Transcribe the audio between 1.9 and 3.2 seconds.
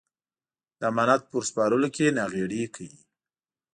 کې ناغېړي کوي.